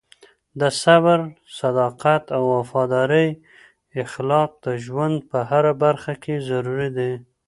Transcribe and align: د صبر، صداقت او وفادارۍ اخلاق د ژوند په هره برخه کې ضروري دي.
د 0.59 0.61
صبر، 0.81 1.19
صداقت 1.59 2.23
او 2.35 2.43
وفادارۍ 2.57 3.27
اخلاق 4.03 4.49
د 4.65 4.67
ژوند 4.85 5.17
په 5.29 5.39
هره 5.49 5.73
برخه 5.83 6.13
کې 6.23 6.35
ضروري 6.49 6.89
دي. 6.97 7.11